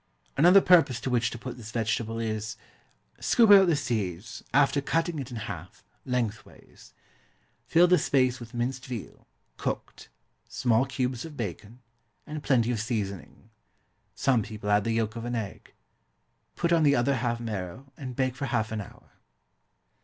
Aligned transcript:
Another 0.35 0.61
purpose 0.61 0.99
to 1.01 1.11
which 1.11 1.29
to 1.29 1.37
put 1.37 1.57
this 1.57 1.69
vegetable 1.69 2.17
is 2.17 2.57
Scoop 3.19 3.51
out 3.51 3.67
the 3.67 3.75
seeds, 3.75 4.41
after 4.51 4.81
cutting 4.81 5.19
it 5.19 5.29
in 5.29 5.37
half, 5.37 5.83
lengthways. 6.07 6.95
Fill 7.67 7.85
the 7.85 7.99
space 7.99 8.39
with 8.39 8.55
minced 8.55 8.87
veal 8.87 9.27
(cooked), 9.57 10.09
small 10.49 10.85
cubes 10.87 11.23
of 11.23 11.37
bacon, 11.37 11.81
and 12.25 12.41
plenty 12.41 12.71
of 12.71 12.79
seasoning 12.81 13.51
some 14.15 14.41
people 14.41 14.71
add 14.71 14.85
the 14.85 14.93
yoke 14.93 15.15
of 15.15 15.23
an 15.23 15.35
egg 15.35 15.71
put 16.55 16.73
on 16.73 16.81
the 16.81 16.95
other 16.95 17.17
half 17.17 17.39
marrow, 17.39 17.93
and 17.95 18.15
bake 18.15 18.35
for 18.35 18.47
half 18.47 18.71
an 18.71 18.81
hour. 18.81 19.11